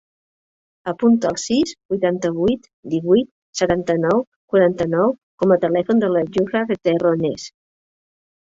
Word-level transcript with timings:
Apunta 0.91 1.27
el 1.31 1.35
sis, 1.41 1.73
vuitanta-vuit, 1.93 2.65
divuit, 2.95 3.29
setanta-nou, 3.61 4.25
quaranta-nou 4.55 5.15
com 5.45 5.55
a 5.57 5.59
telèfon 5.67 6.03
de 6.07 6.11
la 6.17 6.25
Yousra 6.31 6.65
Terrones. 6.91 7.47